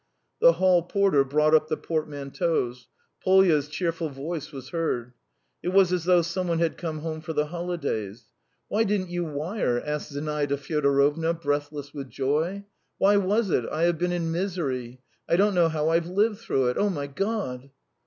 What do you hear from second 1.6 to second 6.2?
the portmanteaus; Polya's cheerful voice was heard. It was as